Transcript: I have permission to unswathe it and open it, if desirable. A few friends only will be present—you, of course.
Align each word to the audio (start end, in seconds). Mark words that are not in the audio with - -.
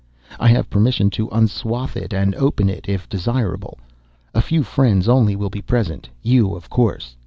I 0.39 0.47
have 0.47 0.71
permission 0.71 1.11
to 1.11 1.27
unswathe 1.29 1.95
it 1.95 2.11
and 2.11 2.33
open 2.33 2.69
it, 2.71 2.89
if 2.89 3.07
desirable. 3.07 3.77
A 4.33 4.41
few 4.41 4.63
friends 4.63 5.07
only 5.07 5.35
will 5.35 5.51
be 5.51 5.61
present—you, 5.61 6.55
of 6.55 6.71
course. 6.71 7.15